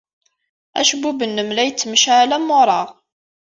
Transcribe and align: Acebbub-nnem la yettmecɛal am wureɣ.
Acebbub-nnem 0.79 1.49
la 1.53 1.63
yettmecɛal 1.67 2.31
am 2.35 2.51
wureɣ. 2.53 2.89